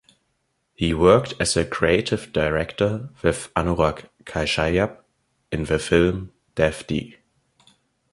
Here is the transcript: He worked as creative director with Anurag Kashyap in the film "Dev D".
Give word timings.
He 0.73 0.95
worked 0.95 1.35
as 1.39 1.55
creative 1.69 2.33
director 2.33 3.09
with 3.21 3.51
Anurag 3.55 4.09
Kashyap 4.23 4.97
in 5.51 5.65
the 5.65 5.77
film 5.77 6.31
"Dev 6.55 6.87
D". 6.87 7.17